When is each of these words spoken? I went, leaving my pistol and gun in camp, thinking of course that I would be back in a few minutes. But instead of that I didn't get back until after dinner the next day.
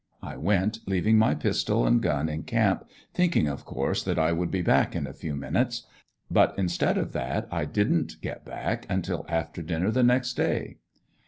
I 0.23 0.35
went, 0.35 0.79
leaving 0.87 1.19
my 1.19 1.35
pistol 1.35 1.85
and 1.85 2.01
gun 2.01 2.27
in 2.27 2.41
camp, 2.41 2.85
thinking 3.13 3.47
of 3.47 3.65
course 3.65 4.01
that 4.01 4.17
I 4.17 4.31
would 4.31 4.49
be 4.49 4.63
back 4.63 4.95
in 4.95 5.05
a 5.05 5.13
few 5.13 5.35
minutes. 5.35 5.85
But 6.31 6.55
instead 6.57 6.97
of 6.97 7.11
that 7.13 7.47
I 7.51 7.65
didn't 7.65 8.19
get 8.19 8.43
back 8.43 8.87
until 8.89 9.27
after 9.29 9.61
dinner 9.61 9.91
the 9.91 10.01
next 10.01 10.33
day. 10.33 10.77